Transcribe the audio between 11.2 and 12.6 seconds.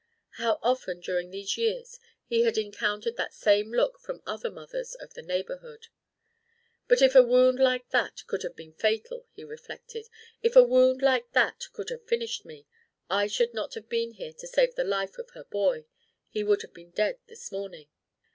that could have finished